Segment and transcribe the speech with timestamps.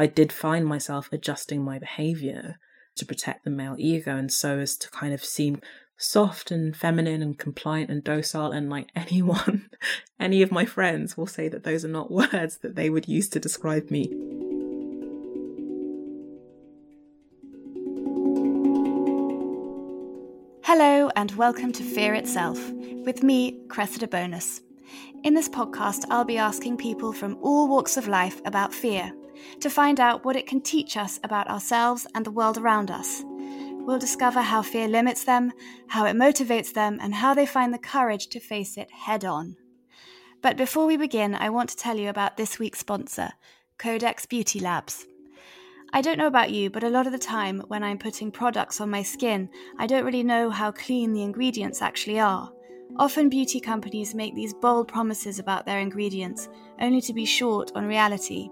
[0.00, 2.60] I did find myself adjusting my behavior
[2.94, 5.60] to protect the male ego and so as to kind of seem
[5.96, 9.68] soft and feminine and compliant and docile and like anyone
[10.20, 13.28] any of my friends will say that those are not words that they would use
[13.30, 14.04] to describe me
[20.62, 22.70] Hello, and welcome to Fear Itself
[23.04, 24.60] with me, Cressida Bonas.
[25.24, 29.10] In this podcast, I'll be asking people from all walks of life about fear
[29.60, 33.24] to find out what it can teach us about ourselves and the world around us.
[33.26, 35.52] We'll discover how fear limits them,
[35.86, 39.56] how it motivates them, and how they find the courage to face it head on.
[40.42, 43.32] But before we begin, I want to tell you about this week's sponsor,
[43.78, 45.06] Codex Beauty Labs.
[45.90, 48.78] I don't know about you, but a lot of the time when I'm putting products
[48.80, 52.52] on my skin, I don't really know how clean the ingredients actually are.
[52.98, 57.86] Often beauty companies make these bold promises about their ingredients, only to be short on
[57.86, 58.50] reality.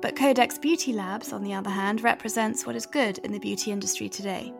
[0.00, 3.72] But Codex Beauty Labs, on the other hand, represents what is good in the beauty
[3.72, 4.52] industry today.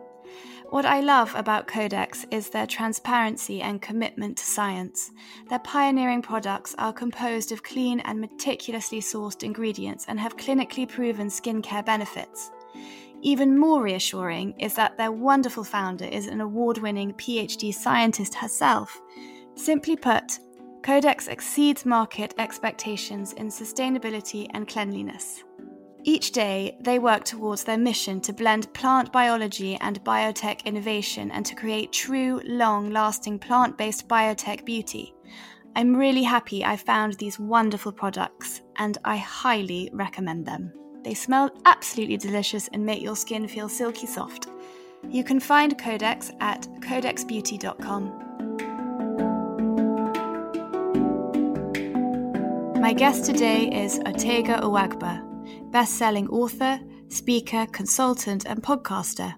[0.69, 5.11] What I love about Codex is their transparency and commitment to science.
[5.49, 11.27] Their pioneering products are composed of clean and meticulously sourced ingredients and have clinically proven
[11.27, 12.51] skincare benefits.
[13.21, 19.01] Even more reassuring is that their wonderful founder is an award winning PhD scientist herself.
[19.55, 20.39] Simply put,
[20.83, 25.43] Codex exceeds market expectations in sustainability and cleanliness.
[26.03, 31.45] Each day, they work towards their mission to blend plant biology and biotech innovation and
[31.45, 35.13] to create true, long lasting plant based biotech beauty.
[35.75, 40.71] I'm really happy I found these wonderful products and I highly recommend them.
[41.03, 44.47] They smell absolutely delicious and make your skin feel silky soft.
[45.09, 48.26] You can find Codex at codexbeauty.com.
[52.87, 55.21] My guest today is Otegha Uwagba
[55.73, 59.35] best selling author, speaker, consultant, and podcaster.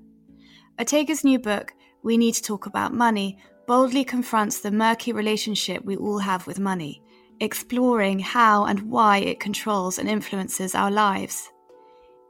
[0.80, 5.98] Otegha's new book, We Need to Talk About Money, boldly confronts the murky relationship we
[5.98, 7.02] all have with money,
[7.40, 11.50] exploring how and why it controls and influences our lives.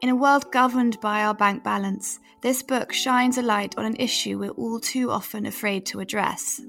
[0.01, 3.97] In a world governed by our bank balance, this book shines a light on an
[3.97, 6.61] issue we're all too often afraid to address.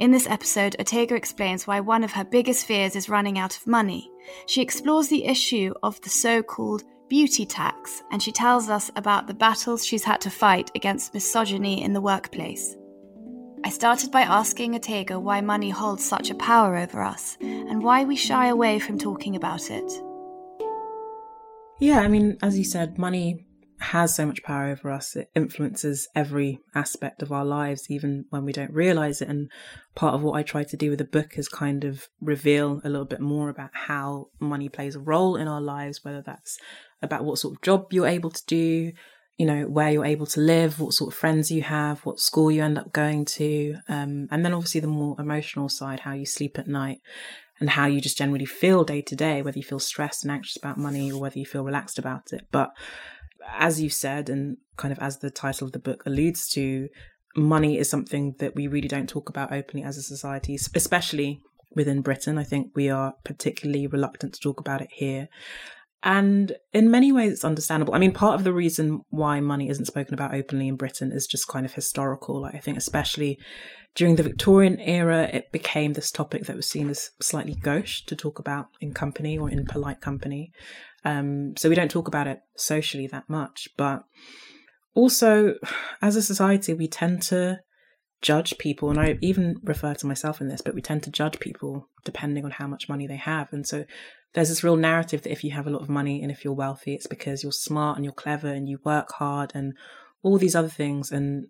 [0.00, 3.66] In this episode, Otegha explains why one of her biggest fears is running out of
[3.66, 4.10] money.
[4.46, 9.26] She explores the issue of the so called beauty tax, and she tells us about
[9.26, 12.78] the battles she's had to fight against misogyny in the workplace.
[13.62, 18.04] I started by asking Otegha why money holds such a power over us and why
[18.04, 19.92] we shy away from talking about it.
[21.78, 23.44] Yeah, I mean, as you said, money
[23.80, 25.16] has so much power over us.
[25.16, 29.28] It influences every aspect of our lives, even when we don't realize it.
[29.28, 29.50] And
[29.94, 32.90] part of what I try to do with the book is kind of reveal a
[32.90, 36.58] little bit more about how money plays a role in our lives, whether that's
[37.00, 38.92] about what sort of job you're able to do,
[39.38, 42.50] you know, where you're able to live, what sort of friends you have, what school
[42.50, 43.74] you end up going to.
[43.88, 46.98] Um, and then obviously the more emotional side, how you sleep at night
[47.58, 50.56] and how you just generally feel day to day, whether you feel stressed and anxious
[50.56, 52.46] about money or whether you feel relaxed about it.
[52.50, 52.70] But
[53.48, 56.88] as you said, and kind of as the title of the book alludes to,
[57.36, 61.40] money is something that we really don't talk about openly as a society, especially
[61.74, 62.38] within Britain.
[62.38, 65.28] I think we are particularly reluctant to talk about it here.
[66.02, 67.94] And in many ways, it's understandable.
[67.94, 71.26] I mean, part of the reason why money isn't spoken about openly in Britain is
[71.26, 72.40] just kind of historical.
[72.40, 73.38] Like, I think, especially
[73.94, 78.16] during the Victorian era, it became this topic that was seen as slightly gauche to
[78.16, 80.52] talk about in company or in polite company.
[81.04, 83.68] Um, so we don't talk about it socially that much.
[83.76, 84.04] But
[84.94, 85.54] also,
[86.00, 87.60] as a society, we tend to
[88.22, 88.90] judge people.
[88.90, 92.44] And I even refer to myself in this, but we tend to judge people depending
[92.44, 93.52] on how much money they have.
[93.52, 93.84] And so
[94.34, 96.54] there's this real narrative that if you have a lot of money and if you're
[96.54, 99.74] wealthy, it's because you're smart and you're clever and you work hard and
[100.22, 101.10] all these other things.
[101.10, 101.46] And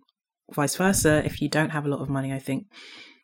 [0.52, 2.66] vice versa, if you don't have a lot of money, I think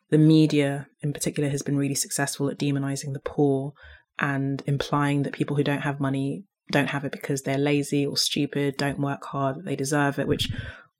[0.09, 3.73] the media in particular has been really successful at demonizing the poor
[4.19, 8.17] and implying that people who don't have money don't have it because they're lazy or
[8.17, 10.49] stupid, don't work hard, they deserve it, which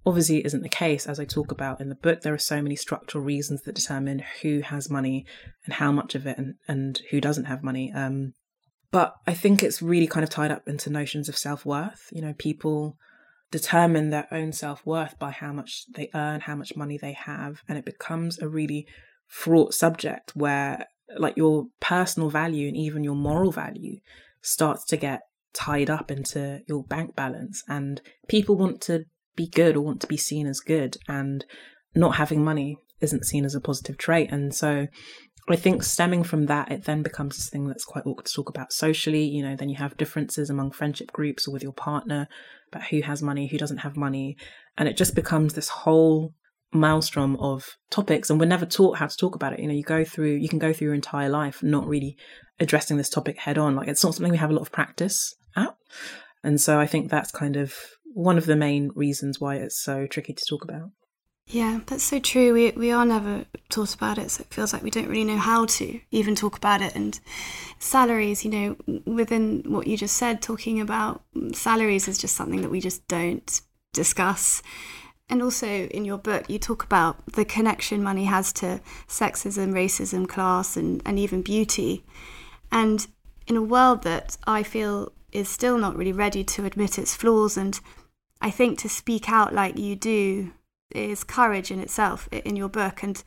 [0.05, 1.05] obviously isn't the case.
[1.05, 4.23] As I talk about in the book, there are so many structural reasons that determine
[4.41, 5.25] who has money
[5.65, 7.91] and how much of it and, and who doesn't have money.
[7.93, 8.33] Um,
[8.91, 12.09] but I think it's really kind of tied up into notions of self worth.
[12.11, 12.97] You know, people
[13.51, 17.61] determine their own self worth by how much they earn, how much money they have,
[17.67, 18.87] and it becomes a really
[19.27, 20.85] fraught subject where
[21.17, 23.99] like your personal value and even your moral value
[24.41, 25.21] starts to get
[25.53, 29.05] tied up into your bank balance and people want to
[29.35, 31.45] be good or want to be seen as good and
[31.95, 34.87] not having money isn't seen as a positive trait and so
[35.49, 38.49] I think stemming from that, it then becomes this thing that's quite awkward to talk
[38.49, 39.23] about socially.
[39.23, 42.27] You know, then you have differences among friendship groups or with your partner
[42.71, 44.35] about who has money, who doesn't have money.
[44.77, 46.33] And it just becomes this whole
[46.73, 48.29] maelstrom of topics.
[48.29, 49.59] And we're never taught how to talk about it.
[49.59, 52.17] You know, you go through, you can go through your entire life not really
[52.59, 53.75] addressing this topic head on.
[53.75, 55.75] Like it's not something we have a lot of practice at.
[56.43, 57.73] And so I think that's kind of
[58.13, 60.91] one of the main reasons why it's so tricky to talk about.
[61.49, 62.53] Yeah, that's so true.
[62.53, 65.37] We we are never taught about it, so it feels like we don't really know
[65.37, 66.93] how to even talk about it.
[66.93, 67.17] And
[67.79, 71.23] salaries, you know, within what you just said, talking about
[71.53, 73.61] salaries is just something that we just don't
[73.93, 74.61] discuss.
[75.29, 80.27] And also in your book, you talk about the connection money has to sexism, racism,
[80.27, 82.03] class, and, and even beauty.
[82.71, 83.07] And
[83.47, 87.55] in a world that I feel is still not really ready to admit its flaws,
[87.55, 87.79] and
[88.41, 90.51] I think to speak out like you do
[90.91, 93.03] is courage in itself in your book.
[93.03, 93.23] And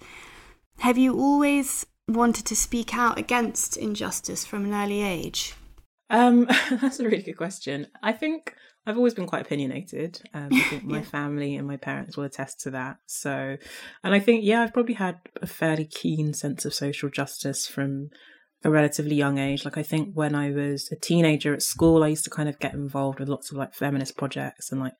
[0.79, 5.55] have you always wanted to speak out against injustice from an early age?
[6.09, 7.87] Um, that's a really good question.
[8.03, 8.55] I think
[8.87, 10.21] I've always been quite opinionated.
[10.35, 11.05] Um, I think my yeah.
[11.05, 12.99] family and my parents will attest to that.
[13.07, 13.57] So,
[14.03, 18.11] and I think, yeah, I've probably had a fairly keen sense of social justice from
[18.62, 19.65] a relatively young age.
[19.65, 22.59] Like I think when I was a teenager at school, I used to kind of
[22.59, 24.95] get involved with lots of like feminist projects and like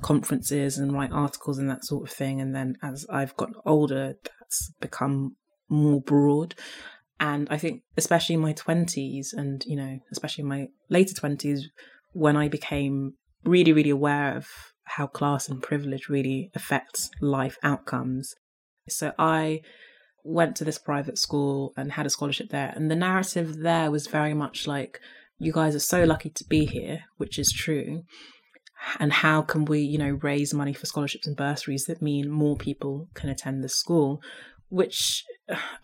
[0.00, 2.40] conferences and write articles and that sort of thing.
[2.40, 5.36] And then as I've gotten older, that's become
[5.68, 6.54] more broad.
[7.20, 11.68] And I think especially in my twenties and, you know, especially in my later twenties,
[12.12, 13.14] when I became
[13.44, 14.48] really, really aware of
[14.84, 18.34] how class and privilege really affects life outcomes.
[18.88, 19.60] So I
[20.24, 22.72] went to this private school and had a scholarship there.
[22.74, 25.00] And the narrative there was very much like,
[25.38, 28.02] you guys are so lucky to be here, which is true.
[28.98, 32.56] And how can we, you know, raise money for scholarships and bursaries that mean more
[32.56, 34.20] people can attend the school?
[34.68, 35.24] Which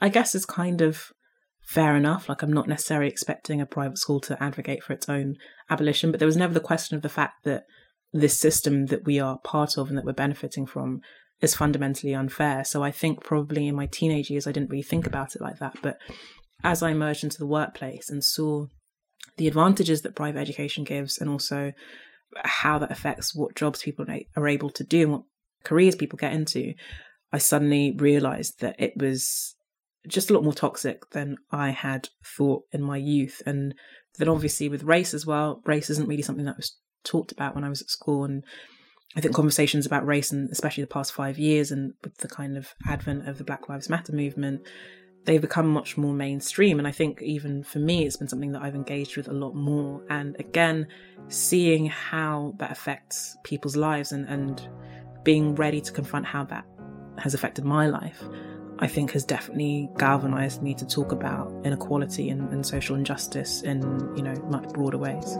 [0.00, 1.12] I guess is kind of
[1.60, 2.28] fair enough.
[2.28, 5.36] Like, I'm not necessarily expecting a private school to advocate for its own
[5.68, 7.64] abolition, but there was never the question of the fact that
[8.12, 11.00] this system that we are part of and that we're benefiting from
[11.40, 12.64] is fundamentally unfair.
[12.64, 15.58] So I think probably in my teenage years, I didn't really think about it like
[15.58, 15.76] that.
[15.82, 15.98] But
[16.64, 18.66] as I emerged into the workplace and saw
[19.36, 21.72] the advantages that private education gives and also
[22.44, 24.04] how that affects what jobs people
[24.36, 25.22] are able to do and what
[25.64, 26.74] careers people get into,
[27.32, 29.54] I suddenly realized that it was
[30.06, 33.42] just a lot more toxic than I had thought in my youth.
[33.46, 33.74] And
[34.18, 37.64] then obviously with race as well, race isn't really something that was talked about when
[37.64, 38.24] I was at school.
[38.24, 38.44] And
[39.16, 42.56] I think conversations about race, and especially the past five years, and with the kind
[42.56, 44.66] of advent of the Black Lives Matter movement,
[45.24, 46.78] they've become much more mainstream.
[46.78, 49.54] And I think even for me, it's been something that I've engaged with a lot
[49.54, 50.02] more.
[50.08, 50.86] And again,
[51.28, 54.68] seeing how that affects people's lives and, and
[55.24, 56.64] being ready to confront how that
[57.18, 58.22] has affected my life,
[58.78, 63.82] I think has definitely galvanized me to talk about inequality and, and social injustice in,
[64.16, 65.36] you know, much broader ways.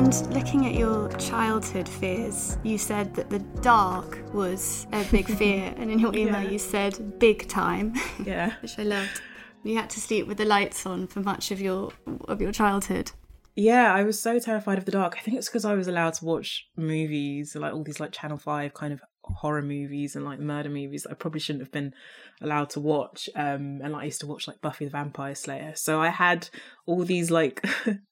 [0.00, 5.74] And looking at your childhood fears, you said that the dark was a big fear,
[5.76, 6.48] and in your email yeah.
[6.48, 7.92] you said big time.
[8.24, 9.20] Yeah, which I loved.
[9.62, 11.92] You had to sleep with the lights on for much of your
[12.28, 13.12] of your childhood.
[13.56, 15.16] Yeah, I was so terrified of the dark.
[15.18, 18.38] I think it's because I was allowed to watch movies, like all these like Channel
[18.38, 21.92] Five kind of horror movies and like murder movies that I probably shouldn't have been
[22.40, 23.28] allowed to watch.
[23.36, 26.48] Um, and like, I used to watch like Buffy the Vampire Slayer, so I had
[26.86, 27.62] all these like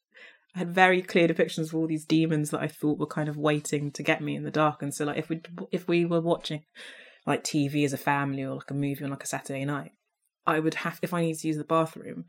[0.55, 3.37] I had very clear depictions of all these demons that I thought were kind of
[3.37, 4.83] waiting to get me in the dark.
[4.83, 5.41] And so, like, if we
[5.71, 6.63] if we were watching
[7.27, 9.93] like TV as a family or like a movie on like a Saturday night,
[10.47, 12.25] I would have if I needed to use the bathroom,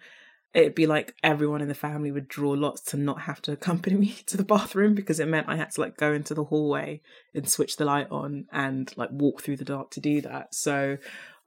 [0.54, 3.96] it'd be like everyone in the family would draw lots to not have to accompany
[3.96, 7.02] me to the bathroom because it meant I had to like go into the hallway
[7.34, 10.54] and switch the light on and like walk through the dark to do that.
[10.54, 10.98] So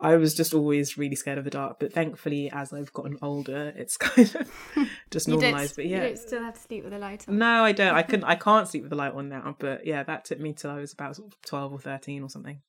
[0.02, 3.72] I was just always really scared of the dark, but thankfully, as I've gotten older,
[3.76, 5.76] it's kind of just normalized.
[5.76, 7.38] But yeah, you don't still have to sleep with the light on.
[7.38, 7.94] No, I don't.
[7.94, 8.24] I couldn't.
[8.24, 9.56] I can't sleep with the light on now.
[9.58, 12.60] But yeah, that took me till I was about twelve or thirteen or something.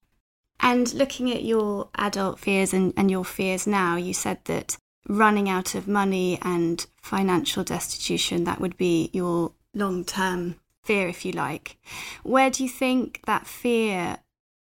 [0.60, 4.78] And looking at your adult fears and, and your fears now, you said that
[5.10, 11.26] running out of money and financial destitution that would be your long term fear, if
[11.26, 11.78] you like.
[12.22, 14.20] Where do you think that fear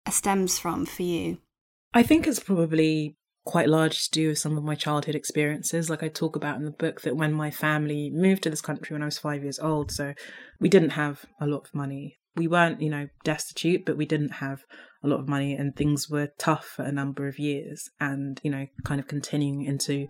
[0.09, 1.39] stems from for you?
[1.93, 5.89] I think it's probably quite large to do with some of my childhood experiences.
[5.89, 8.93] Like I talk about in the book that when my family moved to this country
[8.93, 10.13] when I was five years old, so
[10.59, 12.19] we didn't have a lot of money.
[12.35, 14.63] We weren't, you know, destitute, but we didn't have
[15.03, 18.51] a lot of money and things were tough for a number of years and, you
[18.51, 20.07] know, kind of continuing into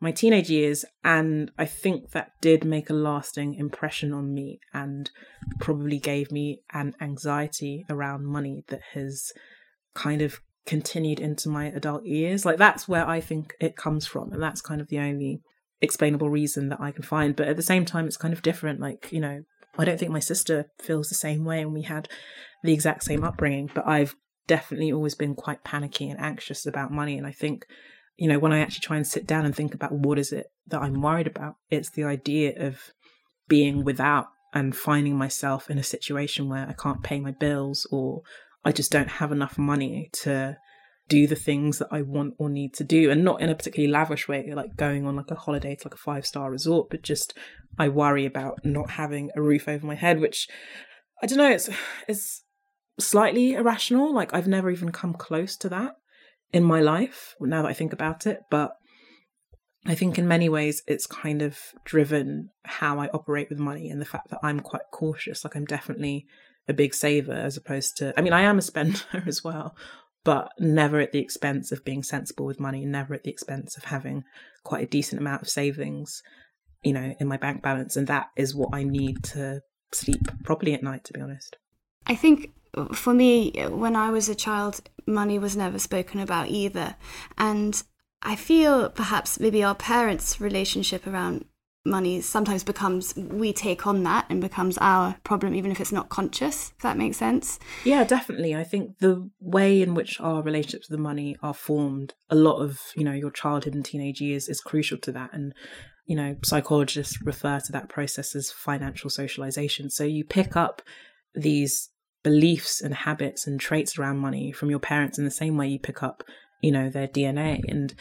[0.00, 0.84] my teenage years.
[1.02, 5.10] And I think that did make a lasting impression on me and
[5.58, 9.32] probably gave me an anxiety around money that has
[9.94, 12.44] kind of continued into my adult years.
[12.44, 14.32] Like that's where I think it comes from.
[14.32, 15.40] And that's kind of the only
[15.80, 17.36] explainable reason that I can find.
[17.36, 18.80] But at the same time, it's kind of different.
[18.80, 19.44] Like, you know,
[19.78, 22.08] I don't think my sister feels the same way and we had
[22.62, 27.16] the exact same upbringing, but I've definitely always been quite panicky and anxious about money.
[27.16, 27.66] And I think,
[28.16, 30.46] you know, when I actually try and sit down and think about what is it
[30.68, 32.92] that I'm worried about, it's the idea of
[33.48, 38.22] being without and finding myself in a situation where I can't pay my bills or
[38.66, 40.56] I just don't have enough money to
[41.08, 43.92] do the things that I want or need to do and not in a particularly
[43.92, 47.02] lavish way, like going on like a holiday to like a five star resort, but
[47.02, 47.32] just
[47.78, 50.48] I worry about not having a roof over my head, which
[51.22, 51.70] I don't know, it's
[52.08, 52.42] it's
[52.98, 54.12] slightly irrational.
[54.12, 55.92] Like I've never even come close to that
[56.52, 58.40] in my life now that I think about it.
[58.50, 58.72] But
[59.86, 64.00] I think in many ways it's kind of driven how I operate with money and
[64.00, 65.44] the fact that I'm quite cautious.
[65.44, 66.26] Like I'm definitely
[66.68, 69.76] a big saver as opposed to, I mean, I am a spender as well,
[70.24, 73.84] but never at the expense of being sensible with money, never at the expense of
[73.84, 74.24] having
[74.64, 76.22] quite a decent amount of savings,
[76.82, 77.96] you know, in my bank balance.
[77.96, 79.60] And that is what I need to
[79.92, 81.56] sleep properly at night, to be honest.
[82.06, 86.20] I think uh, for me, uh, when I was a child, money was never spoken
[86.20, 86.96] about either.
[87.38, 87.80] And
[88.22, 91.44] I feel perhaps maybe our parents' relationship around
[91.86, 96.08] money sometimes becomes we take on that and becomes our problem even if it's not
[96.08, 97.58] conscious if that makes sense.
[97.84, 98.54] Yeah definitely.
[98.54, 102.80] I think the way in which our relationships with money are formed a lot of
[102.94, 105.30] you know your childhood and teenage years is crucial to that.
[105.32, 105.54] And
[106.06, 109.90] you know psychologists refer to that process as financial socialization.
[109.90, 110.82] So you pick up
[111.34, 111.90] these
[112.26, 115.78] beliefs and habits and traits around money from your parents in the same way you
[115.78, 116.24] pick up,
[116.60, 117.60] you know, their DNA.
[117.68, 117.94] And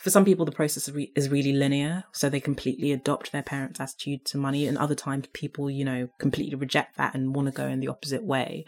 [0.00, 2.04] for some people, the process is really linear.
[2.12, 4.66] So they completely adopt their parents' attitude to money.
[4.66, 7.88] And other times, people, you know, completely reject that and want to go in the
[7.88, 8.64] opposite way.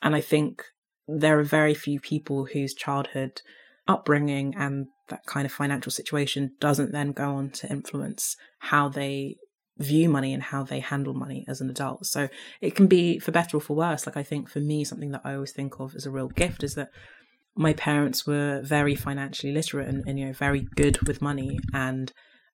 [0.00, 0.64] And I think
[1.06, 3.42] there are very few people whose childhood
[3.86, 9.36] upbringing and that kind of financial situation doesn't then go on to influence how they
[9.76, 12.06] view money and how they handle money as an adult.
[12.06, 12.28] So
[12.60, 14.06] it can be for better or for worse.
[14.06, 16.62] Like I think for me, something that I always think of as a real gift
[16.62, 16.90] is that
[17.60, 22.10] my parents were very financially literate and, and you know very good with money and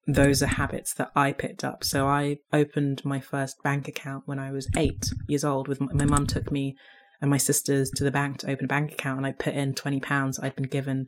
[0.08, 1.82] those are habits that I picked up.
[1.82, 5.66] So I opened my first bank account when I was eight years old.
[5.68, 6.76] With my mum took me
[7.20, 9.74] and my sisters to the bank to open a bank account, and I put in
[9.74, 11.06] twenty pounds I'd been given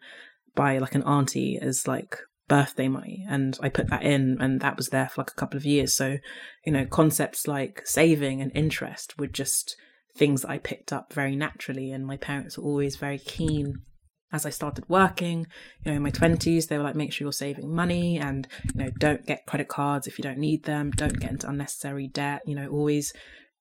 [0.54, 4.76] by like an auntie as like birthday money and I put that in and that
[4.76, 5.92] was there for like a couple of years.
[5.92, 6.18] So,
[6.64, 9.76] you know, concepts like saving and interest were just
[10.18, 13.82] things I picked up very naturally and my parents were always very keen
[14.30, 15.46] as I started working,
[15.82, 18.84] you know, in my 20s, they were like, make sure you're saving money and, you
[18.84, 22.42] know, don't get credit cards if you don't need them, don't get into unnecessary debt,
[22.44, 23.14] you know, always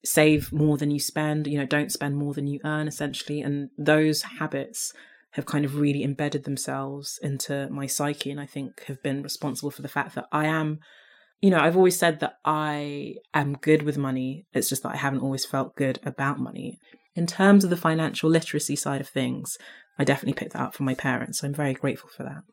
[0.03, 3.39] save more than you spend, you know, don't spend more than you earn essentially.
[3.39, 4.91] And those habits
[5.31, 9.71] have kind of really embedded themselves into my psyche and I think have been responsible
[9.71, 10.79] for the fact that I am
[11.41, 14.45] you know, I've always said that I am good with money.
[14.53, 16.79] It's just that I haven't always felt good about money.
[17.15, 19.57] In terms of the financial literacy side of things,
[19.99, 21.39] I definitely picked that up from my parents.
[21.39, 22.43] So I'm very grateful for that.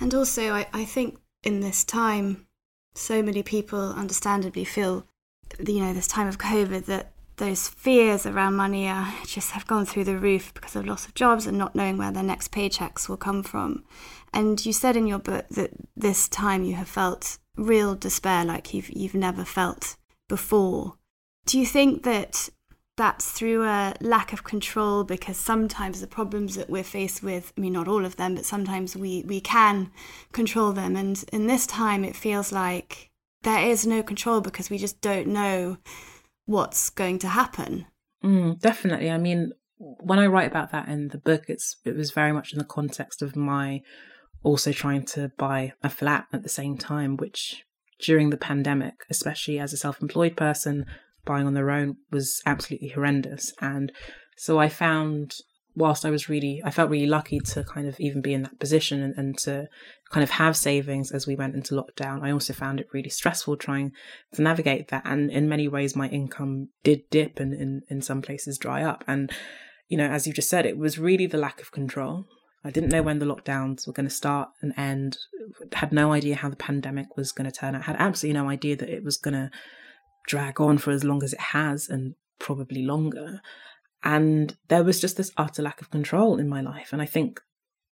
[0.00, 2.46] And also, I, I think in this time,
[2.94, 5.06] so many people understandably feel,
[5.64, 9.86] you know, this time of COVID that those fears around money are, just have gone
[9.86, 13.08] through the roof because of loss of jobs and not knowing where their next paychecks
[13.08, 13.84] will come from.
[14.32, 18.72] And you said in your book that this time you have felt real despair like
[18.72, 19.96] you've you've never felt
[20.28, 20.94] before.
[21.46, 22.48] Do you think that
[22.96, 27.60] that's through a lack of control because sometimes the problems that we're faced with, I
[27.60, 29.90] mean not all of them, but sometimes we we can
[30.32, 33.10] control them and in this time it feels like
[33.42, 35.78] there is no control because we just don't know
[36.46, 37.86] what's going to happen.
[38.24, 39.10] Mm, definitely.
[39.10, 42.52] I mean, when I write about that in the book, it's it was very much
[42.52, 43.82] in the context of my
[44.42, 47.64] also trying to buy a flat at the same time, which
[48.00, 50.86] during the pandemic, especially as a self-employed person,
[51.24, 53.52] buying on their own was absolutely horrendous.
[53.60, 53.92] And
[54.36, 55.36] so I found
[55.74, 58.58] whilst I was really, I felt really lucky to kind of even be in that
[58.58, 59.68] position and, and, to
[60.10, 62.22] kind of have savings as we went into lockdown.
[62.22, 63.92] I also found it really stressful trying
[64.34, 65.02] to navigate that.
[65.06, 69.04] And in many ways, my income did dip and in, in some places dry up.
[69.06, 69.32] And,
[69.88, 72.26] you know, as you just said, it was really the lack of control.
[72.64, 75.18] I didn't know when the lockdowns were going to start and end,
[75.72, 78.76] had no idea how the pandemic was going to turn out, had absolutely no idea
[78.76, 79.50] that it was going to
[80.28, 83.40] drag on for as long as it has and probably longer.
[84.04, 86.92] And there was just this utter lack of control in my life.
[86.92, 87.40] And I think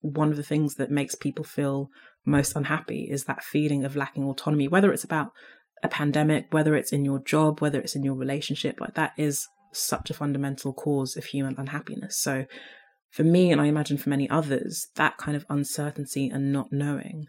[0.01, 1.89] one of the things that makes people feel
[2.25, 5.31] most unhappy is that feeling of lacking autonomy, whether it's about
[5.83, 9.47] a pandemic, whether it's in your job, whether it's in your relationship, like that is
[9.73, 12.19] such a fundamental cause of human unhappiness.
[12.19, 12.45] So
[13.09, 17.27] for me, and I imagine for many others, that kind of uncertainty and not knowing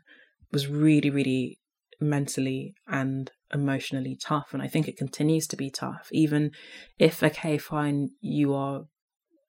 [0.52, 1.58] was really, really
[2.00, 4.48] mentally and emotionally tough.
[4.52, 6.50] And I think it continues to be tough, even
[6.98, 8.82] if, okay, fine, you are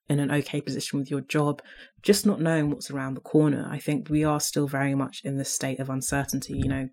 [0.10, 1.62] in an okay position with your job,
[2.02, 3.68] just not knowing what's around the corner.
[3.70, 6.54] I think we are still very much in this state of uncertainty.
[6.58, 6.90] You know,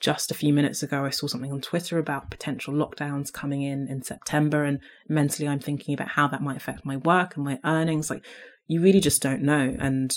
[0.00, 3.88] just a few minutes ago, I saw something on Twitter about potential lockdowns coming in
[3.88, 7.58] in September, and mentally, I'm thinking about how that might affect my work and my
[7.64, 8.08] earnings.
[8.08, 8.24] Like,
[8.72, 9.76] you really just don't know.
[9.78, 10.14] And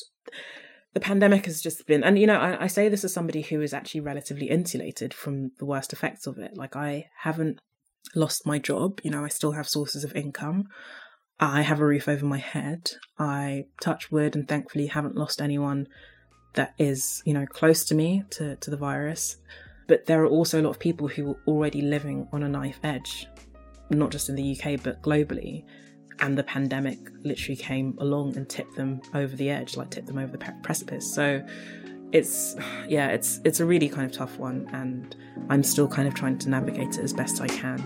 [0.94, 3.62] the pandemic has just been, and you know, I, I say this as somebody who
[3.62, 6.56] is actually relatively insulated from the worst effects of it.
[6.56, 7.60] Like, I haven't
[8.16, 10.70] lost my job, you know, I still have sources of income.
[11.38, 12.92] I have a roof over my head.
[13.20, 15.88] I touch wood and thankfully haven't lost anyone
[16.54, 19.36] that is, you know, close to me to, to the virus.
[19.88, 22.80] But there are also a lot of people who are already living on a knife
[22.84, 23.28] edge,
[23.90, 25.66] not just in the UK, but globally.
[26.20, 30.18] And the pandemic literally came along and tipped them over the edge, like tipped them
[30.18, 31.14] over the precipice.
[31.14, 31.46] So
[32.12, 32.56] it's,
[32.88, 35.16] yeah, it's it's a really kind of tough one, and
[35.50, 37.78] I'm still kind of trying to navigate it as best I can.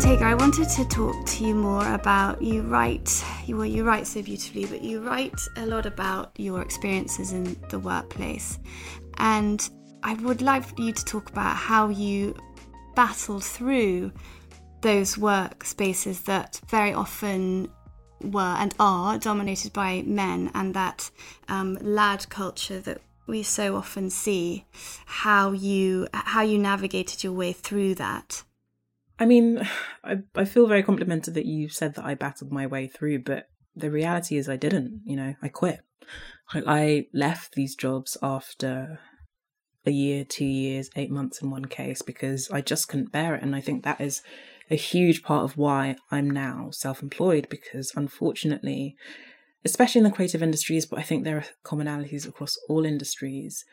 [0.00, 4.06] Tega, I wanted to talk to you more about you write you well you write
[4.06, 8.58] so beautifully, but you write a lot about your experiences in the workplace.
[9.18, 9.68] And
[10.02, 12.34] I would like you to talk about how you
[12.94, 14.12] battled through
[14.80, 17.70] those workspaces that very often
[18.22, 21.10] were and are dominated by men and that
[21.48, 24.64] um, lad culture that we so often see
[25.06, 28.42] how you how you navigated your way through that
[29.20, 29.68] I mean,
[30.02, 33.50] I, I feel very complimented that you said that I battled my way through, but
[33.76, 35.02] the reality is I didn't.
[35.04, 35.80] You know, I quit.
[36.54, 38.98] I left these jobs after
[39.86, 43.42] a year, two years, eight months in one case because I just couldn't bear it.
[43.42, 44.22] And I think that is
[44.70, 48.96] a huge part of why I'm now self employed because unfortunately,
[49.64, 53.64] especially in the creative industries, but I think there are commonalities across all industries.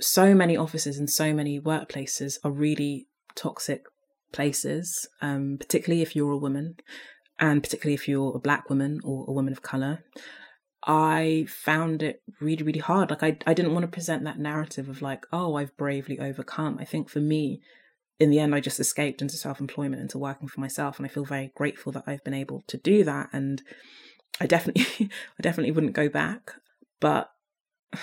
[0.00, 3.84] So many offices and so many workplaces are really toxic
[4.32, 6.76] places, um, particularly if you're a woman,
[7.38, 10.04] and particularly if you're a black woman or a woman of color.
[10.86, 13.10] I found it really, really hard.
[13.10, 16.78] Like I, I didn't want to present that narrative of like, oh, I've bravely overcome.
[16.78, 17.62] I think for me,
[18.20, 21.24] in the end, I just escaped into self-employment, into working for myself, and I feel
[21.24, 23.30] very grateful that I've been able to do that.
[23.32, 23.62] And
[24.40, 26.52] I definitely, I definitely wouldn't go back.
[27.00, 27.30] But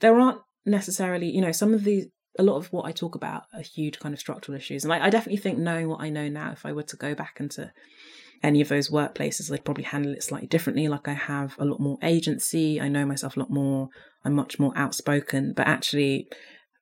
[0.00, 2.06] there aren't necessarily, you know, some of these
[2.38, 4.84] a lot of what I talk about are huge kind of structural issues.
[4.84, 7.14] And I, I definitely think knowing what I know now, if I were to go
[7.14, 7.72] back into
[8.44, 10.86] any of those workplaces, I'd probably handle it slightly differently.
[10.86, 13.88] Like I have a lot more agency, I know myself a lot more,
[14.24, 15.54] I'm much more outspoken.
[15.56, 16.28] But actually,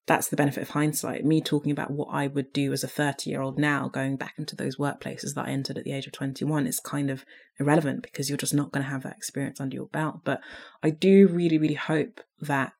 [0.06, 1.24] that's the benefit of hindsight.
[1.24, 4.34] Me talking about what I would do as a 30 year old now, going back
[4.38, 7.24] into those workplaces that I entered at the age of 21 is kind of
[7.60, 10.20] irrelevant because you're just not going to have that experience under your belt.
[10.24, 10.40] But
[10.82, 12.72] I do really, really hope that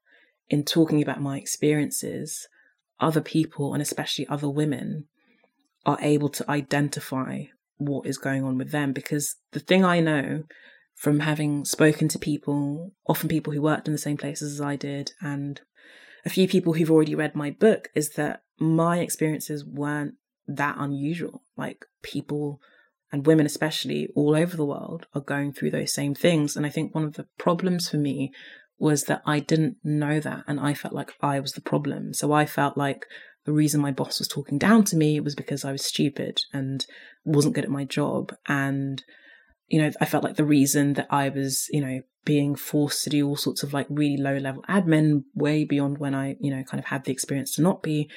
[0.51, 2.49] in talking about my experiences,
[2.99, 5.07] other people and especially other women
[5.87, 7.45] are able to identify
[7.79, 8.93] what is going on with them.
[8.93, 10.45] Because the thing I know
[10.95, 14.77] from having spoken to people, often people who worked in the same places as I
[14.77, 15.61] did, and
[16.25, 20.15] a few people who've already read my book, is that my experiences weren't
[20.47, 21.43] that unusual.
[21.57, 22.61] Like people
[23.11, 26.57] and women, especially all over the world, are going through those same things.
[26.57, 28.33] And I think one of the problems for me
[28.79, 32.15] was that I didn't know that and I felt like I was the problem.
[32.15, 33.07] So I felt like
[33.45, 36.87] the reason my boss was talking down to me was because I was stupid and
[37.25, 38.35] wasn't good at my job.
[38.47, 39.03] And,
[39.69, 43.11] you know, I felt like the reason that I was, you know, being forced to
[43.11, 46.63] do all sorts of like really low level admin way beyond when I, you know,
[46.63, 48.09] kind of had the experience to not be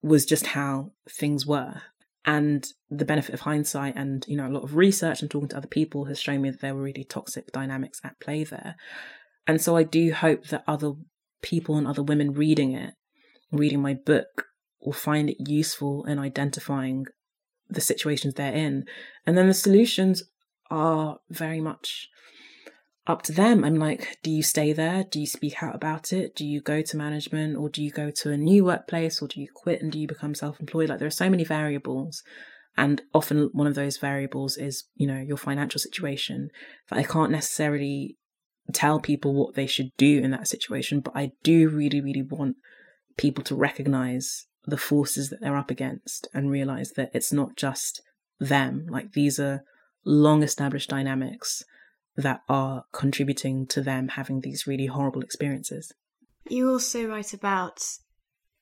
[0.00, 1.82] was just how things were.
[2.24, 5.56] And the benefit of hindsight and, you know, a lot of research and talking to
[5.56, 8.76] other people has shown me that there were really toxic dynamics at play there.
[9.46, 10.92] And so I do hope that other
[11.42, 12.94] people and other women reading it,
[13.50, 14.44] reading my book,
[14.80, 17.06] will find it useful in identifying
[17.68, 18.84] the situations they're in.
[19.26, 20.22] And then the solutions
[20.70, 22.08] are very much
[23.06, 23.64] up to them.
[23.64, 25.04] I'm like, do you stay there?
[25.04, 26.36] Do you speak out about it?
[26.36, 29.40] Do you go to management or do you go to a new workplace or do
[29.40, 30.90] you quit and do you become self employed?
[30.90, 32.22] Like, there are so many variables.
[32.76, 36.50] And often one of those variables is, you know, your financial situation
[36.90, 38.16] that I can't necessarily
[38.72, 42.56] tell people what they should do in that situation, but I do really, really want
[43.16, 48.02] people to recognize the forces that they're up against and realize that it's not just
[48.38, 48.86] them.
[48.88, 49.64] Like these are
[50.04, 51.64] long established dynamics
[52.16, 55.92] that are contributing to them having these really horrible experiences.
[56.48, 57.80] You also write about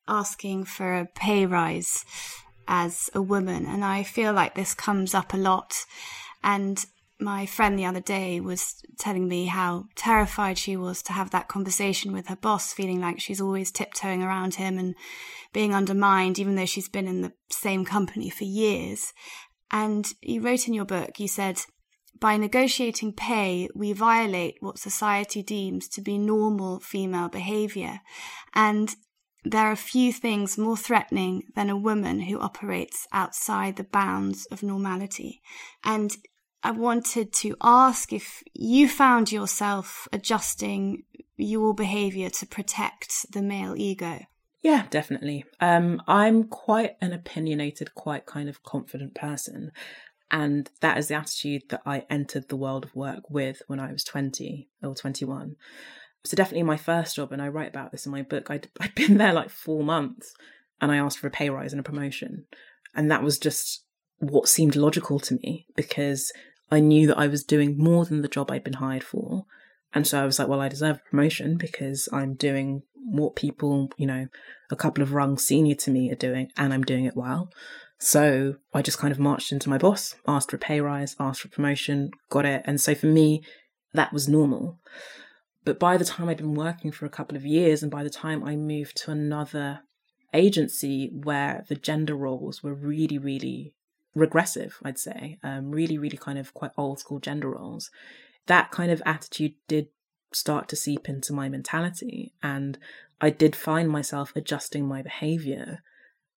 [0.09, 2.05] asking for a pay rise
[2.69, 5.75] as a woman, and I feel like this comes up a lot.
[6.43, 6.85] And
[7.18, 11.48] my friend the other day was telling me how terrified she was to have that
[11.48, 14.94] conversation with her boss, feeling like she's always tiptoeing around him and
[15.52, 19.12] being undermined, even though she's been in the same company for years.
[19.72, 21.61] And you wrote in your book, you said,
[22.20, 28.00] by negotiating pay, we violate what society deems to be normal female behavior.
[28.55, 28.94] And
[29.44, 34.62] there are few things more threatening than a woman who operates outside the bounds of
[34.62, 35.40] normality.
[35.85, 36.16] And
[36.66, 41.05] I wanted to ask if you found yourself adjusting
[41.37, 44.22] your behavior to protect the male ego.
[44.62, 45.44] Yeah, definitely.
[45.61, 49.70] Um, I'm quite an opinionated, quite kind of confident person.
[50.29, 53.92] And that is the attitude that I entered the world of work with when I
[53.92, 55.55] was 20 or 21.
[56.24, 58.96] So, definitely my first job, and I write about this in my book, I'd, I'd
[58.96, 60.35] been there like four months
[60.81, 62.46] and I asked for a pay rise and a promotion.
[62.92, 63.85] And that was just
[64.18, 66.33] what seemed logical to me because
[66.70, 69.46] I knew that I was doing more than the job I'd been hired for.
[69.94, 73.90] And so I was like, well, I deserve a promotion because I'm doing what people,
[73.96, 74.26] you know,
[74.70, 77.50] a couple of rungs senior to me are doing, and I'm doing it well.
[77.98, 81.40] So I just kind of marched into my boss, asked for a pay rise, asked
[81.40, 82.62] for promotion, got it.
[82.64, 83.42] And so for me,
[83.94, 84.79] that was normal.
[85.64, 88.11] But by the time I'd been working for a couple of years, and by the
[88.11, 89.81] time I moved to another
[90.35, 93.72] agency where the gender roles were really, really
[94.16, 97.90] regressive, I'd say, um, really, really kind of quite old school gender roles,
[98.46, 99.88] that kind of attitude did
[100.33, 102.33] start to seep into my mentality.
[102.42, 102.79] And
[103.20, 105.83] I did find myself adjusting my behavior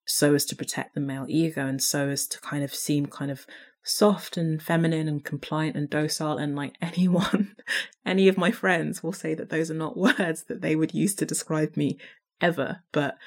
[0.06, 3.32] so as to protect the male ego and so as to kind of seem kind
[3.32, 3.46] of
[3.84, 7.56] soft and feminine and compliant and docile and like anyone
[8.06, 11.16] any of my friends will say that those are not words that they would use
[11.16, 11.98] to describe me
[12.42, 13.18] ever but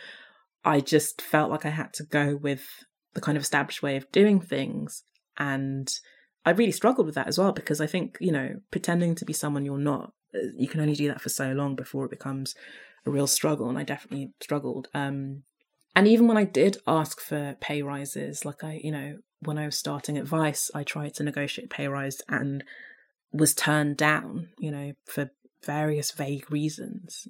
[0.65, 2.67] i just felt like i had to go with
[3.15, 5.05] the kind of established way of doing things.
[5.39, 5.93] And
[6.45, 9.33] I really struggled with that as well because I think, you know, pretending to be
[9.33, 12.55] someone you're not, uh, you can only do that for so long before it becomes
[13.07, 13.69] a real struggle.
[13.69, 14.89] And I definitely struggled.
[14.95, 15.43] Um,
[15.95, 19.67] and even when I did ask for pay rises, like I, you know, when I
[19.67, 22.65] was starting at Vice, I tried to negotiate pay rise and
[23.33, 25.31] was turned down, you know, for
[25.65, 27.27] various vague reasons.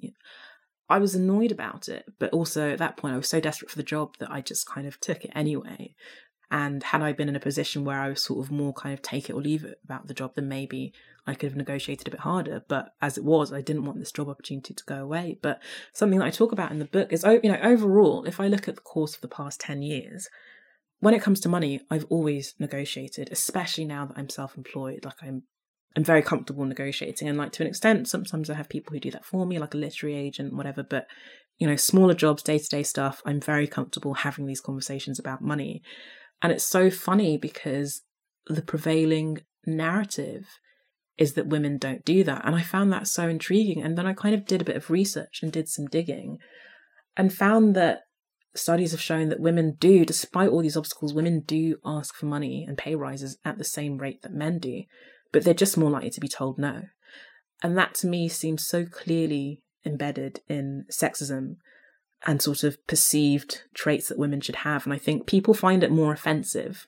[0.89, 3.77] I was annoyed about it, but also at that point I was so desperate for
[3.77, 5.95] the job that I just kind of took it anyway.
[6.51, 9.01] And had I been in a position where I was sort of more kind of
[9.01, 10.93] take it or leave it about the job, then maybe
[11.25, 12.63] I could have negotiated a bit harder.
[12.67, 15.39] But as it was, I didn't want this job opportunity to go away.
[15.41, 15.59] But
[15.93, 18.47] something that I talk about in the book is, oh, you know, overall, if I
[18.47, 20.29] look at the course of the past 10 years,
[20.99, 25.05] when it comes to money, I've always negotiated, especially now that I'm self employed.
[25.05, 25.43] Like I'm
[25.95, 27.27] I'm very comfortable negotiating.
[27.27, 29.73] And like to an extent, sometimes I have people who do that for me, like
[29.73, 30.83] a literary agent, whatever.
[30.83, 31.07] But
[31.59, 35.41] you know, smaller jobs, day to day stuff, I'm very comfortable having these conversations about
[35.41, 35.81] money.
[36.41, 38.01] And it's so funny because
[38.47, 40.47] the prevailing narrative
[41.17, 42.43] is that women don't do that.
[42.43, 43.83] And I found that so intriguing.
[43.83, 46.39] And then I kind of did a bit of research and did some digging
[47.15, 48.01] and found that
[48.55, 52.65] studies have shown that women do, despite all these obstacles, women do ask for money
[52.67, 54.83] and pay rises at the same rate that men do
[55.33, 56.83] but they're just more likely to be told no.
[57.61, 61.57] And that to me seems so clearly embedded in sexism
[62.25, 64.85] and sort of perceived traits that women should have.
[64.85, 66.87] And I think people find it more offensive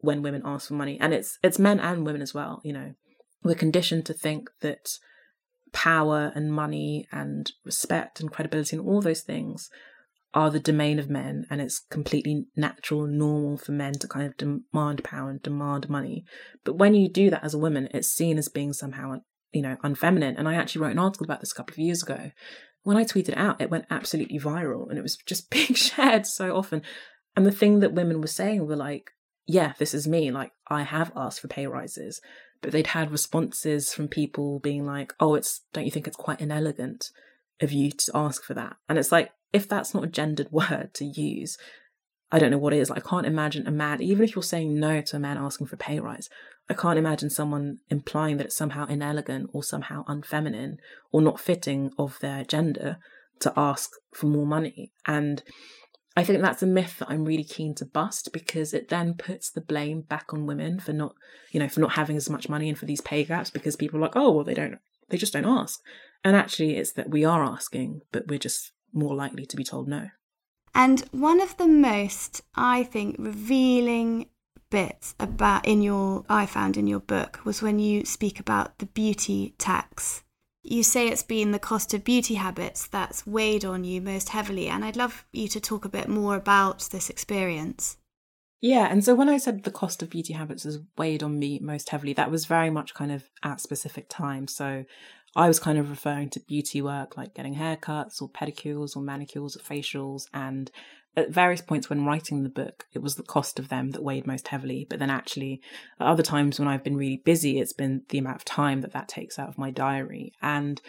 [0.00, 0.98] when women ask for money.
[1.00, 2.94] And it's it's men and women as well, you know.
[3.42, 4.98] We're conditioned to think that
[5.72, 9.70] power and money and respect and credibility and all those things
[10.34, 14.36] are the domain of men and it's completely natural normal for men to kind of
[14.36, 16.24] demand power and demand money.
[16.64, 19.20] But when you do that as a woman it's seen as being somehow
[19.52, 20.34] you know unfeminine.
[20.38, 22.30] And i actually wrote an article about this a couple of years ago.
[22.82, 26.56] When i tweeted out it went absolutely viral and it was just being shared so
[26.56, 26.82] often.
[27.36, 29.10] And the thing that women were saying were like
[29.46, 30.30] yeah this is me.
[30.30, 32.20] Like i have asked for pay rises.
[32.62, 36.40] But they'd had responses from people being like oh it's don't you think it's quite
[36.40, 37.10] inelegant
[37.62, 40.90] of you to ask for that and it's like if that's not a gendered word
[40.94, 41.58] to use,
[42.30, 42.90] I don't know what it is.
[42.90, 45.66] Like, I can't imagine a man, even if you're saying no to a man asking
[45.66, 46.30] for pay rise,
[46.68, 50.76] I can't imagine someone implying that it's somehow inelegant or somehow unfeminine
[51.10, 52.96] or not fitting of their gender
[53.40, 54.92] to ask for more money.
[55.06, 55.42] And
[56.16, 59.50] I think that's a myth that I'm really keen to bust because it then puts
[59.50, 61.14] the blame back on women for not,
[61.50, 63.98] you know, for not having as much money and for these pay gaps because people
[63.98, 64.78] are like, oh, well, they don't,
[65.10, 65.80] they just don't ask.
[66.24, 69.88] And actually, it's that we are asking, but we're just more likely to be told
[69.88, 70.10] no.
[70.74, 74.26] And one of the most, I think, revealing
[74.70, 78.86] bits about in your I found in your book was when you speak about the
[78.86, 80.24] beauty tax.
[80.62, 84.68] You say it's been the cost of beauty habits that's weighed on you most heavily,
[84.68, 87.98] and I'd love you to talk a bit more about this experience.
[88.62, 91.58] Yeah, and so when I said the cost of beauty habits has weighed on me
[91.58, 94.54] most heavily, that was very much kind of at specific times.
[94.54, 94.84] So
[95.34, 99.56] I was kind of referring to beauty work like getting haircuts or pedicures or manicures
[99.56, 100.70] or facials and
[101.16, 104.26] at various points when writing the book, it was the cost of them that weighed
[104.26, 104.86] most heavily.
[104.88, 105.60] But then, actually,
[106.00, 108.92] at other times when I've been really busy, it's been the amount of time that
[108.92, 110.32] that takes out of my diary.
[110.40, 110.80] And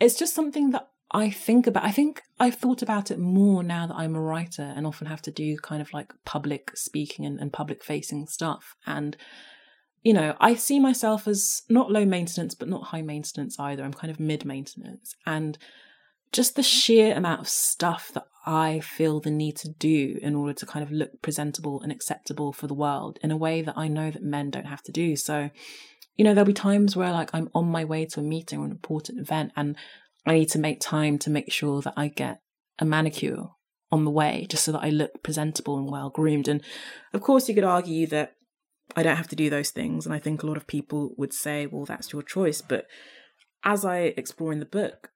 [0.00, 1.84] it's just something that I think about.
[1.84, 5.22] I think I've thought about it more now that I'm a writer and often have
[5.22, 8.76] to do kind of like public speaking and, and public facing stuff.
[8.86, 9.16] And,
[10.02, 13.84] you know, I see myself as not low maintenance, but not high maintenance either.
[13.84, 15.14] I'm kind of mid maintenance.
[15.26, 15.56] And
[16.32, 20.54] just the sheer amount of stuff that I feel the need to do in order
[20.54, 23.86] to kind of look presentable and acceptable for the world in a way that I
[23.88, 25.14] know that men don't have to do.
[25.14, 25.50] So,
[26.16, 28.64] you know, there'll be times where like I'm on my way to a meeting or
[28.64, 29.76] an important event and
[30.26, 32.40] I need to make time to make sure that I get
[32.78, 33.50] a manicure
[33.92, 36.48] on the way just so that I look presentable and well groomed.
[36.48, 36.62] And
[37.12, 38.34] of course, you could argue that
[38.96, 40.06] I don't have to do those things.
[40.06, 42.60] And I think a lot of people would say, well, that's your choice.
[42.60, 42.86] But
[43.64, 45.10] as I explore in the book,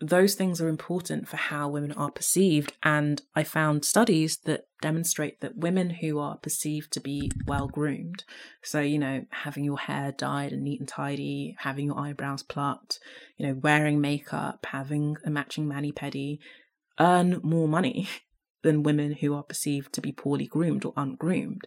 [0.00, 2.72] those things are important for how women are perceived.
[2.82, 8.24] And I found studies that demonstrate that women who are perceived to be well groomed,
[8.62, 12.98] so, you know, having your hair dyed and neat and tidy, having your eyebrows plucked,
[13.36, 16.38] you know, wearing makeup, having a matching mani pedi,
[16.98, 18.08] earn more money
[18.62, 21.66] than women who are perceived to be poorly groomed or ungroomed.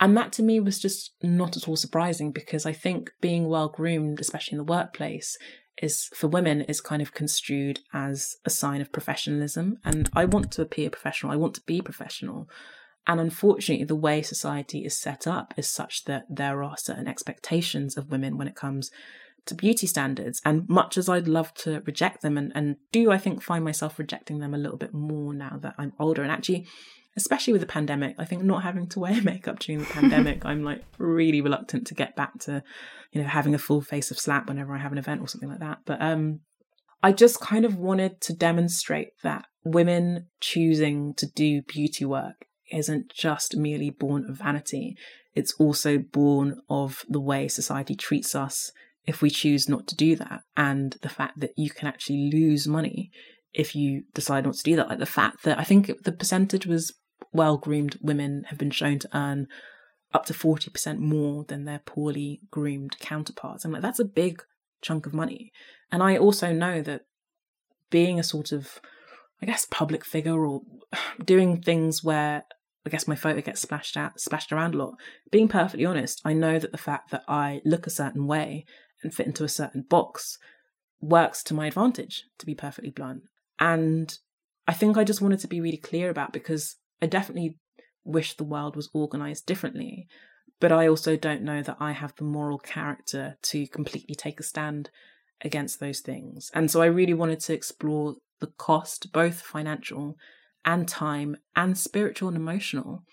[0.00, 3.68] And that to me was just not at all surprising because I think being well
[3.68, 5.36] groomed, especially in the workplace,
[5.82, 9.78] is for women is kind of construed as a sign of professionalism.
[9.84, 12.48] And I want to appear professional, I want to be professional.
[13.06, 17.96] And unfortunately, the way society is set up is such that there are certain expectations
[17.96, 18.90] of women when it comes
[19.46, 20.40] to beauty standards.
[20.44, 23.98] And much as I'd love to reject them and, and do, I think, find myself
[23.98, 26.22] rejecting them a little bit more now that I'm older.
[26.22, 26.66] And actually,
[27.16, 28.14] especially with the pandemic.
[28.18, 31.94] I think not having to wear makeup during the pandemic, I'm like really reluctant to
[31.94, 32.62] get back to,
[33.12, 35.48] you know, having a full face of slap whenever I have an event or something
[35.48, 35.78] like that.
[35.84, 36.40] But um
[37.02, 43.12] I just kind of wanted to demonstrate that women choosing to do beauty work isn't
[43.12, 44.96] just merely born of vanity.
[45.34, 48.70] It's also born of the way society treats us
[49.06, 52.68] if we choose not to do that and the fact that you can actually lose
[52.68, 53.10] money
[53.52, 54.88] if you decide not to do that.
[54.88, 56.92] Like the fact that I think the percentage was
[57.32, 59.46] well groomed women have been shown to earn
[60.12, 63.64] up to 40% more than their poorly groomed counterparts.
[63.64, 64.42] I'm like, that's a big
[64.82, 65.52] chunk of money.
[65.92, 67.02] And I also know that
[67.90, 68.80] being a sort of,
[69.40, 70.62] I guess, public figure or
[71.24, 72.44] doing things where
[72.84, 74.94] I guess my photo gets splashed out, splashed around a lot.
[75.30, 78.64] Being perfectly honest, I know that the fact that I look a certain way
[79.02, 80.38] and fit into a certain box
[81.00, 83.22] works to my advantage, to be perfectly blunt.
[83.58, 84.16] And
[84.66, 87.58] I think I just wanted to be really clear about because I definitely
[88.04, 90.08] wish the world was organized differently,
[90.58, 94.44] but I also don't know that I have the moral character to completely take a
[94.44, 94.90] stand
[95.42, 96.50] against those things.
[96.54, 100.16] And so I really wanted to explore the cost, both financial
[100.64, 103.04] and time and spiritual and emotional,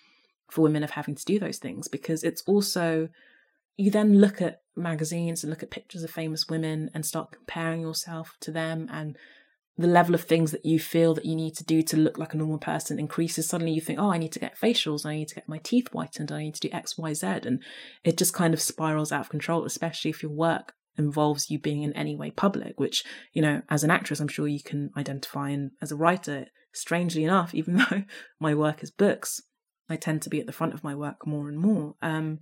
[0.50, 3.10] for women of having to do those things because it's also
[3.76, 7.82] you then look at magazines and look at pictures of famous women and start comparing
[7.82, 9.18] yourself to them and
[9.78, 12.34] the level of things that you feel that you need to do to look like
[12.34, 15.28] a normal person increases, suddenly you think, oh, I need to get facials, I need
[15.30, 17.28] to get my teeth whitened, I need to do X, Y, Z.
[17.46, 17.62] And
[18.04, 21.84] it just kind of spirals out of control, especially if your work involves you being
[21.84, 25.50] in any way public, which, you know, as an actress, I'm sure you can identify.
[25.50, 28.04] And as a writer, strangely enough, even though
[28.40, 29.42] my work is books,
[29.90, 31.96] I tend to be at the front of my work more and more.
[32.02, 32.40] Um,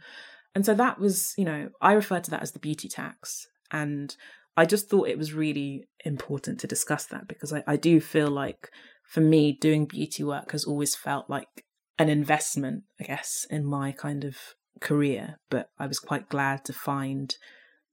[0.56, 3.45] and so that was, you know, I refer to that as the beauty tax.
[3.71, 4.15] And
[4.58, 8.30] I just thought it was really important to discuss that because I, I do feel
[8.30, 8.70] like
[9.04, 11.65] for me, doing beauty work has always felt like
[12.00, 14.38] an investment, I guess, in my kind of
[14.80, 15.39] career.
[15.50, 17.36] But I was quite glad to find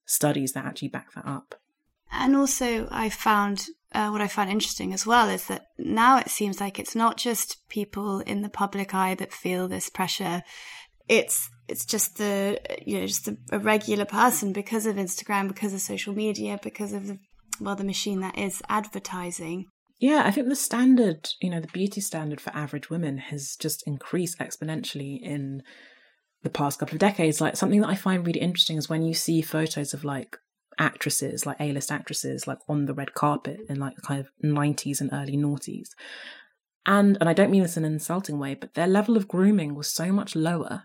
[0.06, 1.54] studies that actually back that up.
[2.10, 6.28] And also, I found uh, what I found interesting as well is that now it
[6.28, 10.42] seems like it's not just people in the public eye that feel this pressure
[11.08, 15.72] it's it's just the you know just a, a, regular person because of Instagram, because
[15.72, 17.18] of social media, because of the
[17.60, 19.66] well the machine that is advertising.
[19.98, 23.86] Yeah, I think the standard, you know, the beauty standard for average women has just
[23.86, 25.62] increased exponentially in
[26.42, 27.40] the past couple of decades.
[27.40, 30.36] Like something that I find really interesting is when you see photos of like
[30.76, 35.10] actresses, like A-list actresses, like on the red carpet in like kind of 90s and
[35.12, 35.90] early noughties.
[36.84, 39.76] And and I don't mean this in an insulting way, but their level of grooming
[39.76, 40.82] was so much lower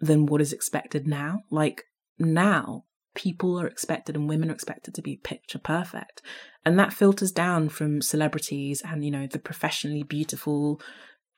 [0.00, 1.42] than what is expected now.
[1.50, 1.84] Like
[2.18, 6.22] now, people are expected and women are expected to be picture perfect.
[6.64, 10.80] And that filters down from celebrities and, you know, the professionally beautiful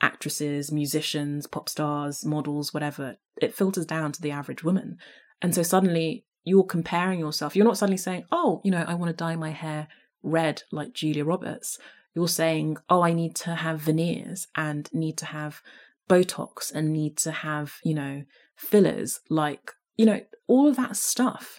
[0.01, 3.17] actresses, musicians, pop stars, models, whatever.
[3.41, 4.99] It filters down to the average woman.
[5.41, 7.55] And so suddenly you're comparing yourself.
[7.55, 9.89] You're not suddenly saying, oh, you know, I want to dye my hair
[10.23, 11.79] red like Julia Roberts.
[12.15, 15.61] You're saying, oh, I need to have veneers and need to have
[16.09, 18.23] Botox and need to have, you know,
[18.59, 19.21] fillers.
[19.31, 21.59] Like, you know, all of that stuff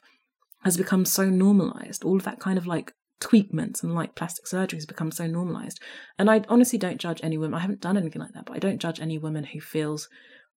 [0.64, 2.04] has become so normalized.
[2.04, 5.80] All of that kind of like tweakments and like plastic surgery has become so normalized.
[6.18, 7.56] And I honestly don't judge any woman.
[7.56, 10.08] I haven't done anything like that, but I don't judge any woman who feels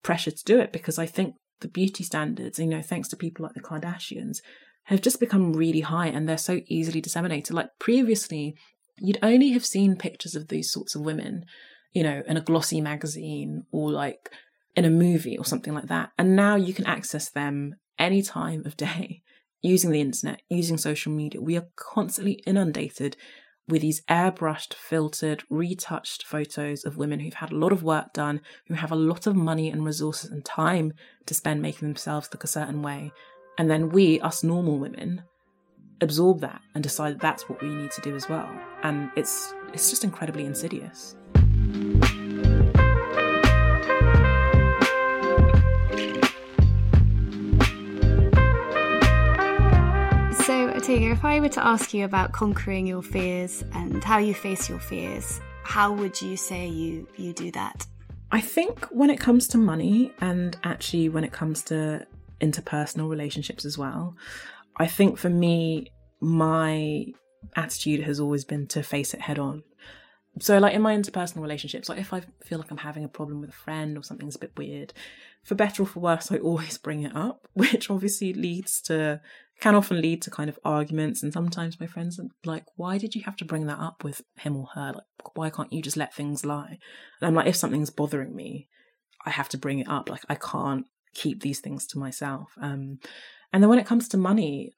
[0.03, 3.45] pressure to do it because I think the beauty standards, you know, thanks to people
[3.45, 4.39] like the Kardashians,
[4.85, 7.55] have just become really high and they're so easily disseminated.
[7.55, 8.55] Like previously,
[8.99, 11.45] you'd only have seen pictures of these sorts of women,
[11.93, 14.31] you know, in a glossy magazine or like
[14.77, 16.11] in a movie or something like that.
[16.19, 19.23] And now you can access them any time of day
[19.63, 21.41] using the internet, using social media.
[21.41, 23.17] We are constantly inundated
[23.69, 28.41] with these airbrushed, filtered, retouched photos of women who've had a lot of work done,
[28.67, 30.93] who have a lot of money and resources and time
[31.27, 33.13] to spend making themselves look a certain way.
[33.59, 35.23] And then we, us normal women,
[36.01, 38.51] absorb that and decide that that's what we need to do as well.
[38.83, 41.17] And it's it's just incredibly insidious.
[50.93, 54.81] If I were to ask you about conquering your fears and how you face your
[54.81, 57.87] fears, how would you say you you do that?
[58.33, 62.05] I think when it comes to money and actually when it comes to
[62.41, 64.17] interpersonal relationships as well,
[64.79, 67.07] I think for me my
[67.55, 69.63] attitude has always been to face it head on.
[70.41, 73.41] So like in my interpersonal relationships, like if I feel like I'm having a problem
[73.41, 74.93] with a friend or something's a bit weird,
[75.45, 79.21] for better or for worse, I always bring it up, which obviously leads to
[79.61, 81.23] can often lead to kind of arguments.
[81.23, 84.23] And sometimes my friends are like, why did you have to bring that up with
[84.39, 84.93] him or her?
[84.95, 86.79] Like, why can't you just let things lie?
[87.21, 88.69] And I'm like, if something's bothering me,
[89.27, 90.09] I have to bring it up.
[90.09, 92.53] Like, I can't keep these things to myself.
[92.61, 92.99] Um,
[93.53, 94.73] and then when it comes to money,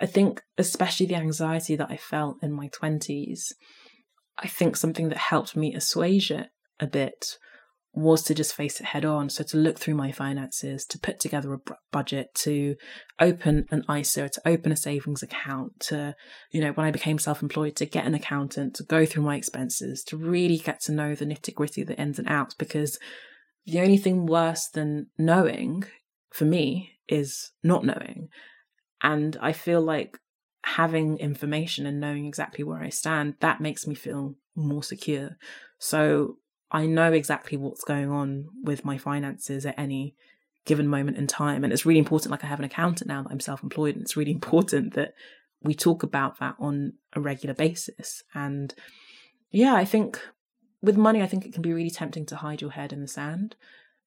[0.00, 3.52] I think, especially the anxiety that I felt in my 20s,
[4.38, 6.48] I think something that helped me assuage it
[6.80, 7.38] a bit
[7.94, 9.30] was to just face it head on.
[9.30, 11.60] So to look through my finances, to put together a
[11.92, 12.74] budget, to
[13.20, 16.16] open an ISA, to open a savings account, to,
[16.50, 19.36] you know, when I became self employed, to get an accountant, to go through my
[19.36, 22.98] expenses, to really get to know the nitty gritty, the ins and outs, because
[23.66, 25.84] the only thing worse than knowing
[26.32, 28.28] for me is not knowing.
[29.02, 30.18] And I feel like
[30.64, 35.36] having information and knowing exactly where I stand, that makes me feel more secure.
[35.78, 36.38] So
[36.70, 40.16] I know exactly what's going on with my finances at any
[40.64, 41.62] given moment in time.
[41.62, 44.02] And it's really important, like I have an accountant now that I'm self employed, and
[44.02, 45.14] it's really important that
[45.62, 48.22] we talk about that on a regular basis.
[48.34, 48.74] And
[49.50, 50.20] yeah, I think
[50.82, 53.08] with money, I think it can be really tempting to hide your head in the
[53.08, 53.56] sand.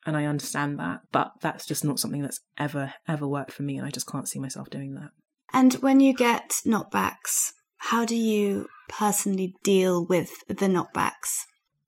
[0.05, 3.77] And I understand that, but that's just not something that's ever, ever worked for me.
[3.77, 5.09] And I just can't see myself doing that.
[5.51, 11.45] And when you get knockbacks, how do you personally deal with the knockbacks?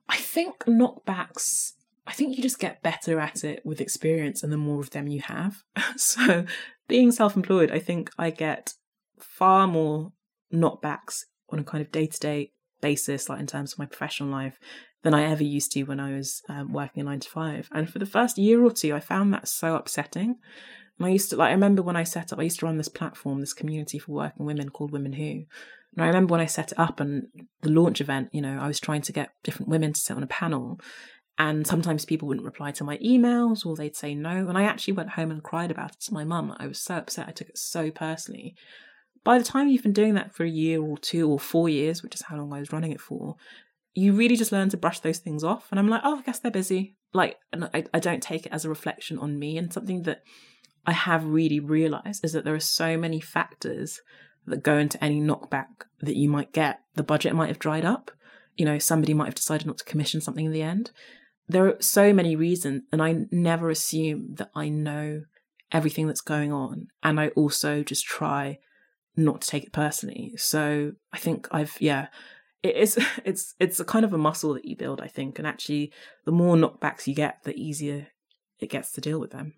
[0.10, 1.74] I think knockbacks,
[2.08, 5.08] I think you just get better at it with experience and the more of them
[5.08, 5.64] you have.
[5.96, 6.46] so,
[6.88, 8.74] being self employed, I think I get
[9.20, 10.12] far more
[10.54, 14.30] knockbacks on a kind of day to day basis, like in terms of my professional
[14.30, 14.60] life,
[15.04, 17.70] than I ever used to when I was um, working a nine to five.
[17.72, 20.38] And for the first year or two, I found that so upsetting.
[20.98, 22.78] And I used to, like, I remember when I set up, I used to run
[22.78, 25.46] this platform, this community for working women called Women Who.
[25.96, 27.28] And I remember when I set it up and
[27.62, 30.24] the launch event, you know, I was trying to get different women to sit on
[30.24, 30.80] a panel.
[31.38, 34.48] And sometimes people wouldn't reply to my emails or they'd say no.
[34.48, 36.56] And I actually went home and cried about it to my mum.
[36.60, 37.28] I was so upset.
[37.28, 38.56] I took it so personally.
[39.24, 42.04] By the time you've been doing that for a year or two or four years,
[42.04, 43.36] which is how long I was running it for,
[43.94, 45.68] you really just learn to brush those things off.
[45.72, 46.96] And I'm like, oh, I guess they're busy.
[47.14, 49.58] Like, I, I don't take it as a reflection on me.
[49.58, 50.24] And something that
[50.86, 54.02] I have really realized is that there are so many factors
[54.50, 55.68] that go into any knockback
[56.02, 56.80] that you might get.
[56.96, 58.12] The budget might have dried up.
[58.58, 60.92] You know, somebody might have decided not to commission something in the end.
[61.48, 65.24] There are so many reasons, and I never assume that I know
[65.72, 66.88] everything that's going on.
[67.02, 68.60] And I also just try
[69.16, 70.34] not to take it personally.
[70.38, 72.08] So I think I've, yeah,
[72.62, 75.40] it is, it's, it's a kind of a muscle that you build, I think.
[75.40, 75.92] And actually,
[76.26, 78.08] the more knockbacks you get, the easier
[78.60, 79.54] it gets to deal with them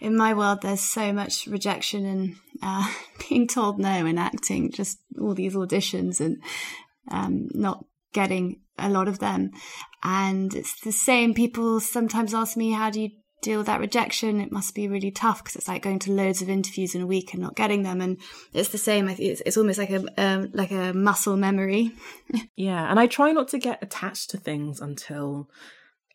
[0.00, 2.92] in my world, there's so much rejection and uh,
[3.28, 6.42] being told no in acting, just all these auditions and
[7.10, 9.50] um, not getting a lot of them.
[10.02, 11.34] And it's the same.
[11.34, 15.10] People sometimes ask me, how do you deal with that rejection, it must be really
[15.10, 17.82] tough because it's like going to loads of interviews in a week and not getting
[17.82, 18.00] them.
[18.00, 18.18] And
[18.52, 19.08] it's the same.
[19.08, 21.92] It's, it's almost like a um, like a muscle memory.
[22.56, 25.48] yeah, and I try not to get attached to things until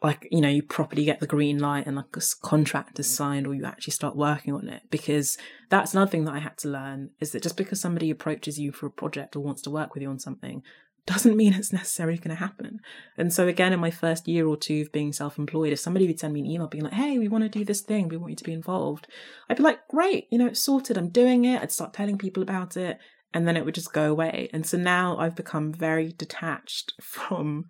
[0.04, 3.48] like you know you properly get the green light and like a contract is signed
[3.48, 5.38] or you actually start working on it because
[5.70, 8.72] that's another thing that i had to learn is that just because somebody approaches you
[8.72, 10.62] for a project or wants to work with you on something
[11.06, 12.80] doesn't mean it's necessarily going to happen.
[13.18, 16.20] And so again, in my first year or two of being self-employed, if somebody would
[16.20, 18.32] send me an email being like, "Hey, we want to do this thing, we want
[18.32, 19.08] you to be involved,"
[19.50, 20.98] I'd be like, "Great, you know, it's sorted.
[20.98, 23.00] I'm doing it." I'd start telling people about it,
[23.34, 24.50] and then it would just go away.
[24.54, 27.66] And so now I've become very detached from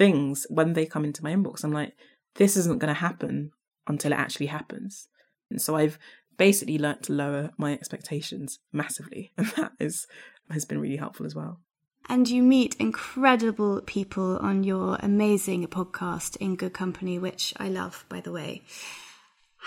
[0.00, 1.62] things when they come into my inbox.
[1.62, 1.92] I'm like,
[2.36, 3.52] "This isn't going to happen
[3.86, 5.08] until it actually happens."
[5.50, 5.98] And so I've
[6.38, 10.06] basically learnt to lower my expectations massively, and that is
[10.50, 11.60] has been really helpful as well.
[12.08, 18.06] And you meet incredible people on your amazing podcast, In Good Company, which I love,
[18.08, 18.62] by the way.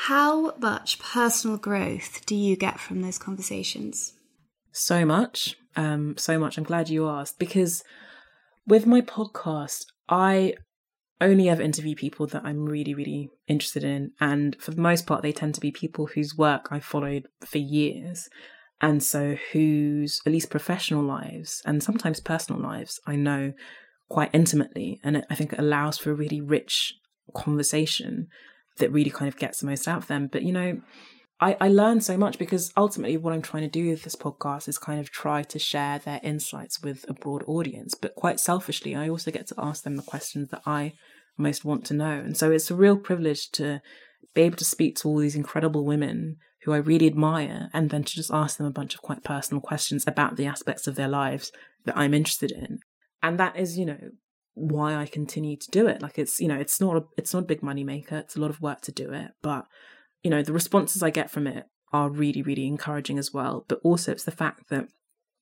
[0.07, 4.13] How much personal growth do you get from those conversations?
[4.71, 5.55] So much.
[5.75, 6.57] Um, so much.
[6.57, 7.83] I'm glad you asked because
[8.67, 10.55] with my podcast, I
[11.21, 14.11] only ever interview people that I'm really, really interested in.
[14.19, 17.57] And for the most part, they tend to be people whose work I've followed for
[17.57, 18.29] years
[18.81, 23.53] and so whose at least professional lives and sometimes personal lives I know
[24.09, 24.99] quite intimately.
[25.03, 26.93] And I think it allows for a really rich
[27.33, 28.27] conversation
[28.77, 30.27] that really kind of gets the most out of them.
[30.31, 30.81] But, you know,
[31.43, 34.69] I, I learn so much because ultimately what I'm trying to do with this podcast
[34.69, 37.95] is kind of try to share their insights with a broad audience.
[37.95, 40.93] But quite selfishly, I also get to ask them the questions that I
[41.37, 42.11] most want to know.
[42.11, 43.81] And so it's a real privilege to
[44.33, 48.05] be able to speak to all these incredible women who I really admire, and then
[48.05, 51.09] to just ask them a bunch of quite personal questions about the aspects of their
[51.09, 51.51] lives
[51.83, 52.79] that I'm interested in.
[53.21, 53.99] And that is, you know,
[54.53, 56.01] why I continue to do it.
[56.01, 58.19] Like it's, you know, it's not a, it's not a big money maker.
[58.19, 59.65] It's a lot of work to do it, but
[60.23, 63.65] you know, the responses I get from it are really, really encouraging as well.
[63.67, 64.87] But also, it's the fact that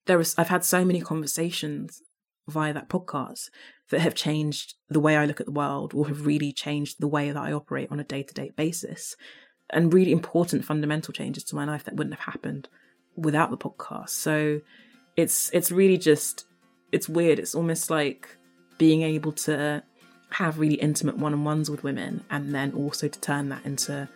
[0.06, 2.02] there is, I've had so many conversations
[2.48, 3.50] via that podcast
[3.92, 7.08] that have changed the way I look at the world or have really changed the
[7.08, 9.16] way that I operate on a day to day basis
[9.70, 12.68] and really important fundamental changes to my life that wouldn't have happened
[13.16, 14.10] without the podcast.
[14.10, 14.62] So
[15.16, 16.46] it's it's really just
[16.92, 17.40] it's weird.
[17.40, 18.28] It's almost like
[18.78, 19.84] being able to
[20.32, 24.08] have really intimate one-on-ones with women and then also to turn that into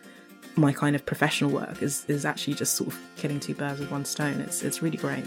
[0.56, 3.90] my kind of professional work is is actually just sort of killing two birds with
[3.90, 4.40] one stone.
[4.40, 5.24] It's it's really great.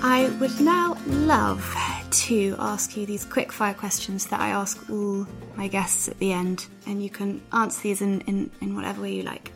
[0.00, 1.76] I would now love
[2.10, 6.32] to ask you these quick fire questions that I ask all my guests at the
[6.32, 9.52] end, and you can answer these in, in, in whatever way you like.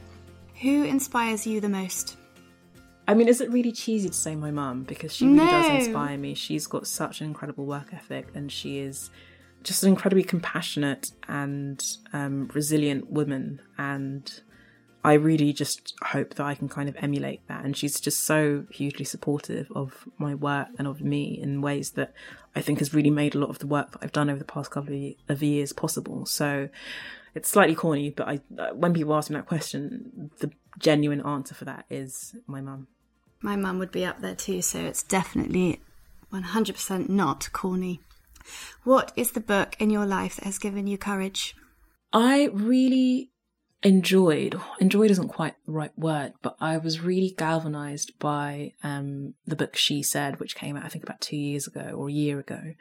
[0.60, 2.16] Who inspires you the most?
[3.08, 4.84] I mean, is it really cheesy to say my mum?
[4.84, 5.50] Because she really no.
[5.50, 6.34] does inspire me.
[6.34, 9.10] She's got such an incredible work ethic, and she is
[9.62, 13.60] just an incredibly compassionate and um, resilient woman.
[13.78, 14.32] And
[15.04, 17.64] I really just hope that I can kind of emulate that.
[17.64, 22.12] And she's just so hugely supportive of my work and of me in ways that
[22.54, 24.44] I think has really made a lot of the work that I've done over the
[24.44, 26.26] past couple of years possible.
[26.26, 26.68] So
[27.34, 31.54] it's slightly corny, but I, uh, when people ask me that question, the genuine answer
[31.54, 32.88] for that is my mum.
[33.40, 35.80] My mum would be up there too, so it's definitely
[36.32, 38.00] 100% not corny.
[38.84, 41.54] What is the book in your life that has given you courage?
[42.12, 43.32] I really
[43.82, 49.56] enjoyed enjoyed isn't quite the right word but i was really galvanized by um, the
[49.56, 52.38] book she said which came out i think about two years ago or a year
[52.38, 52.74] ago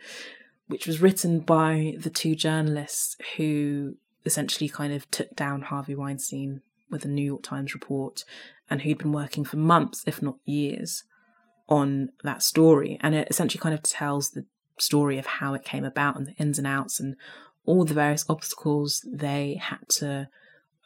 [0.68, 3.96] which was written by the two journalists who
[4.26, 8.24] essentially kind of took down harvey weinstein with a new york times report
[8.70, 11.04] and who'd been working for months if not years
[11.68, 14.46] on that story and it essentially kind of tells the
[14.78, 17.16] story of how it came about and the ins and outs and
[17.66, 20.28] all the various obstacles they had to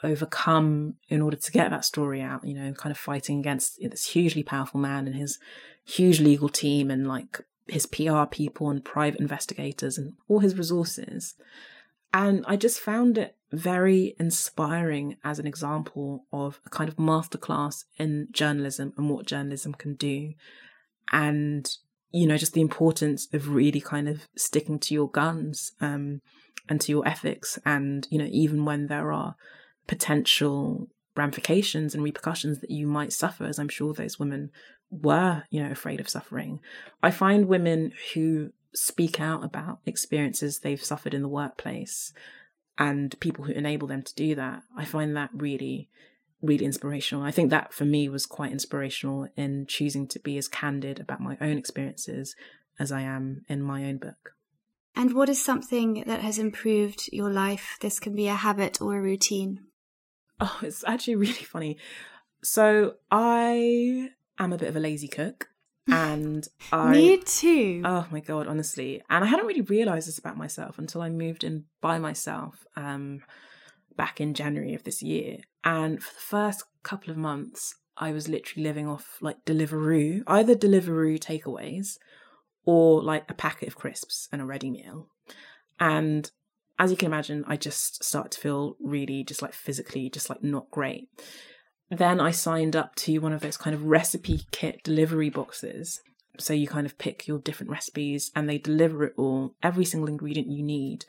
[0.03, 4.07] overcome in order to get that story out, you know, kind of fighting against this
[4.07, 5.39] hugely powerful man and his
[5.83, 11.35] huge legal team and like his PR people and private investigators and all his resources.
[12.13, 17.85] And I just found it very inspiring as an example of a kind of masterclass
[17.97, 20.33] in journalism and what journalism can do.
[21.11, 21.69] And,
[22.11, 26.21] you know, just the importance of really kind of sticking to your guns um,
[26.69, 27.59] and to your ethics.
[27.65, 29.35] And, you know, even when there are
[29.87, 34.51] potential ramifications and repercussions that you might suffer, as I'm sure those women
[34.89, 36.59] were, you know, afraid of suffering.
[37.01, 42.13] I find women who speak out about experiences they've suffered in the workplace
[42.77, 45.89] and people who enable them to do that, I find that really,
[46.45, 47.23] really inspirational.
[47.23, 51.21] I think that for me was quite inspirational in choosing to be as candid about
[51.21, 52.35] my own experiences
[52.79, 54.33] as I am in my own book.
[54.95, 57.77] And what is something that has improved your life?
[57.81, 59.65] This can be a habit or a routine.
[60.39, 61.77] Oh, it's actually really funny.
[62.43, 65.49] So I am a bit of a lazy cook.
[65.91, 67.83] And I Me too.
[67.85, 69.03] Oh my god, honestly.
[69.07, 73.21] And I hadn't really realized this about myself until I moved in by myself um
[73.95, 75.37] back in January of this year.
[75.65, 80.55] And for the first couple of months, I was literally living off like Deliveroo, either
[80.55, 81.97] Deliveroo takeaways
[82.65, 85.07] or like a packet of crisps and a ready meal.
[85.79, 86.29] And
[86.77, 90.43] as you can imagine, I just started to feel really just like physically just like
[90.43, 91.09] not great.
[91.89, 96.01] Then I signed up to one of those kind of recipe kit delivery boxes.
[96.37, 100.09] So you kind of pick your different recipes and they deliver it all, every single
[100.09, 101.05] ingredient you need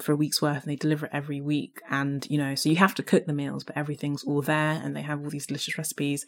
[0.00, 1.80] for a week's worth and they deliver it every week.
[1.88, 4.96] And, you know, so you have to cook the meals, but everything's all there and
[4.96, 6.26] they have all these delicious recipes.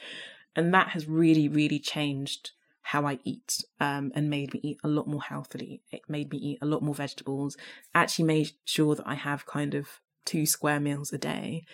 [0.55, 2.53] And that has really, really changed
[2.83, 5.83] how I eat um, and made me eat a lot more healthily.
[5.91, 7.57] It made me eat a lot more vegetables,
[7.95, 9.89] actually made sure that I have kind of
[10.25, 11.65] two square meals a day.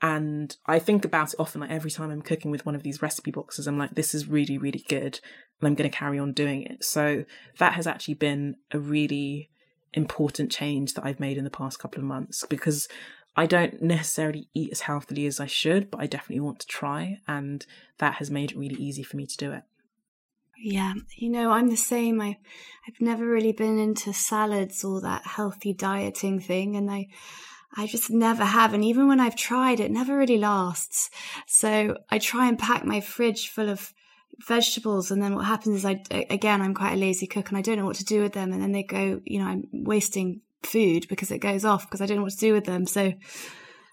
[0.00, 3.02] And I think about it often, like every time I'm cooking with one of these
[3.02, 5.18] recipe boxes, I'm like, this is really, really good.
[5.60, 6.84] And I'm going to carry on doing it.
[6.84, 7.24] So
[7.58, 9.50] that has actually been a really
[9.94, 12.88] important change that I've made in the past couple of months because
[13.36, 17.18] I don't necessarily eat as healthily as I should, but I definitely want to try.
[17.26, 17.64] And
[17.98, 19.62] that has made it really easy for me to do it.
[20.56, 22.20] Yeah, you know, I'm the same.
[22.20, 22.38] I,
[22.86, 27.08] I've never really been into salads or that healthy dieting thing, and I,
[27.76, 28.72] I just never have.
[28.72, 31.10] And even when I've tried, it never really lasts.
[31.46, 33.92] So I try and pack my fridge full of
[34.46, 37.62] vegetables, and then what happens is I, again, I'm quite a lazy cook, and I
[37.62, 40.40] don't know what to do with them, and then they go, you know, I'm wasting
[40.62, 42.86] food because it goes off because I don't know what to do with them.
[42.86, 43.12] So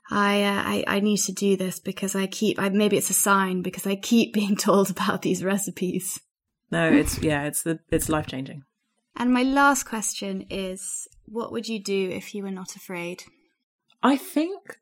[0.10, 2.60] I, uh, I, I need to do this because I keep.
[2.60, 6.20] I, maybe it's a sign because I keep being told about these recipes.
[6.72, 8.64] No, it's yeah, it's the it's life changing.
[9.18, 13.24] And my last question is what would you do if you were not afraid?
[14.02, 14.80] I think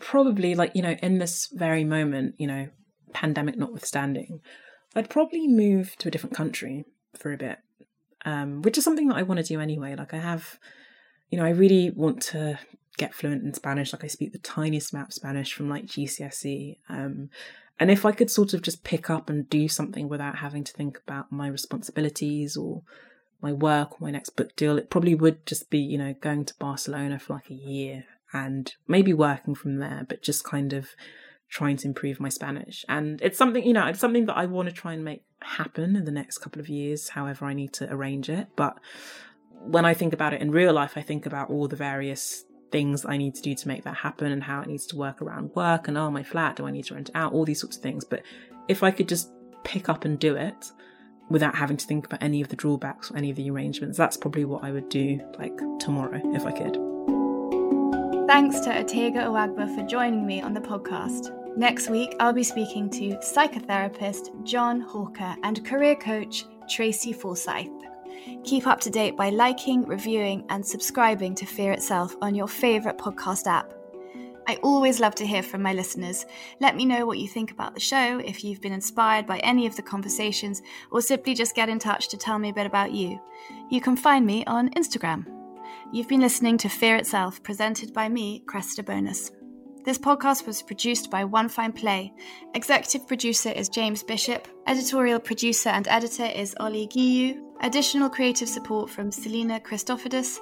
[0.00, 2.68] probably like, you know, in this very moment, you know,
[3.12, 4.40] pandemic notwithstanding,
[4.94, 6.84] I'd probably move to a different country
[7.16, 7.58] for a bit.
[8.26, 9.94] Um, which is something that I want to do anyway.
[9.96, 10.58] Like I have
[11.34, 12.60] you know, I really want to
[12.96, 13.92] get fluent in Spanish.
[13.92, 16.78] Like I speak the tiniest amount of Spanish from like GCSE.
[16.88, 17.30] Um,
[17.80, 20.72] and if I could sort of just pick up and do something without having to
[20.72, 22.82] think about my responsibilities or
[23.42, 26.44] my work or my next book deal, it probably would just be, you know, going
[26.44, 30.90] to Barcelona for like a year and maybe working from there, but just kind of
[31.54, 32.84] trying to improve my Spanish.
[32.88, 35.94] And it's something, you know, it's something that I want to try and make happen
[35.94, 38.48] in the next couple of years, however I need to arrange it.
[38.56, 38.78] But
[39.60, 43.06] when I think about it in real life, I think about all the various things
[43.06, 45.54] I need to do to make that happen and how it needs to work around
[45.54, 47.32] work and oh my flat, do I need to rent out?
[47.32, 48.04] All these sorts of things.
[48.04, 48.22] But
[48.66, 49.30] if I could just
[49.62, 50.72] pick up and do it
[51.30, 54.16] without having to think about any of the drawbacks or any of the arrangements, that's
[54.16, 56.74] probably what I would do like tomorrow if I could.
[58.26, 61.43] Thanks to Otegha Uwagba for joining me on the podcast.
[61.56, 67.70] Next week, I'll be speaking to psychotherapist John Hawker and career coach Tracy Forsyth.
[68.42, 72.98] Keep up to date by liking, reviewing, and subscribing to Fear Itself on your favourite
[72.98, 73.72] podcast app.
[74.48, 76.26] I always love to hear from my listeners.
[76.60, 79.66] Let me know what you think about the show, if you've been inspired by any
[79.66, 82.90] of the conversations, or simply just get in touch to tell me a bit about
[82.90, 83.20] you.
[83.70, 85.24] You can find me on Instagram.
[85.92, 89.30] You've been listening to Fear Itself, presented by me, Cressida Bonas.
[89.84, 92.14] This podcast was produced by One Fine Play.
[92.54, 94.48] Executive producer is James Bishop.
[94.66, 97.38] Editorial producer and editor is Ollie Giyu.
[97.60, 100.38] Additional creative support from Selena Christophodis,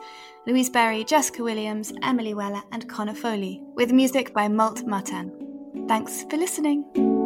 [0.47, 5.87] Louise Berry, Jessica Williams, Emily Weller, and Connor Foley, with music by Malt Matan.
[5.89, 7.22] Thanks for listening.